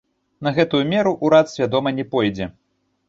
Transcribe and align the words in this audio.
На 0.47 0.53
гэтую 0.55 0.79
меру 0.93 1.13
ўрад 1.27 1.53
свядома 1.53 1.93
не 1.99 2.07
пойдзе. 2.15 2.51